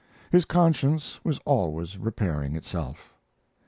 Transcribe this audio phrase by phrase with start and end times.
[0.31, 3.13] His conscience was always repairing itself.